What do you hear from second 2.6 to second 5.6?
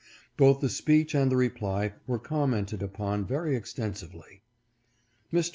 upon very extensively. Mr.